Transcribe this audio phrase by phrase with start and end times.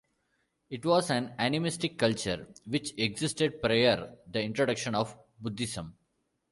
[0.71, 5.95] It was an animistic culture which existed prior the introduction of Buddhism.